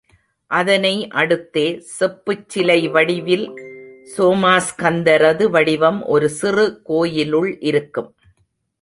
அதனை 0.51 1.07
அடுத்தே 1.11 1.65
செப்புச் 1.99 2.49
சிலை 2.49 2.87
வடிவில் 2.87 3.45
சோமாஸ்கந்தரது 4.17 5.49
வடிவம் 5.49 6.05
ஒரு 6.05 6.29
சிறு 6.29 6.81
கோயிலுள் 6.83 7.59
இருக்கும். 7.59 8.15